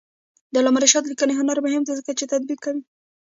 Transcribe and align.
د 0.51 0.53
علامه 0.61 0.79
رشاد 0.83 1.03
لیکنی 1.11 1.33
هنر 1.39 1.57
مهم 1.65 1.83
دی 1.85 1.93
ځکه 1.99 2.11
چې 2.19 2.29
تطبیق 2.33 2.59
کوي. 2.65 2.81